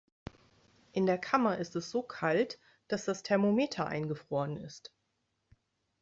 [0.93, 2.57] In der Kammer ist es so kalt,
[2.87, 4.91] dass das Thermometer eingefroren ist.